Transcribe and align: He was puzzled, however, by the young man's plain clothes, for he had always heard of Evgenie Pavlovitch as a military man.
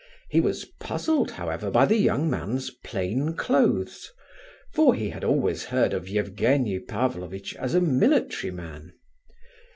He 0.29 0.41
was 0.41 0.65
puzzled, 0.79 1.29
however, 1.29 1.69
by 1.69 1.85
the 1.85 1.95
young 1.95 2.27
man's 2.27 2.71
plain 2.71 3.35
clothes, 3.35 4.11
for 4.73 4.95
he 4.95 5.09
had 5.11 5.23
always 5.23 5.65
heard 5.65 5.93
of 5.93 6.07
Evgenie 6.07 6.79
Pavlovitch 6.79 7.55
as 7.57 7.75
a 7.75 7.81
military 7.81 8.49
man. 8.49 8.93